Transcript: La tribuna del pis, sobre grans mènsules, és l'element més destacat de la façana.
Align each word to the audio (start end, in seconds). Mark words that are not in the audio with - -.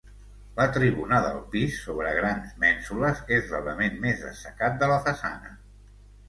La 0.59 0.65
tribuna 0.75 1.19
del 1.25 1.35
pis, 1.51 1.75
sobre 1.87 2.13
grans 2.19 2.55
mènsules, 2.63 3.21
és 3.37 3.53
l'element 3.53 4.01
més 4.07 4.25
destacat 4.25 4.81
de 4.83 4.91
la 4.95 4.99
façana. 5.11 5.55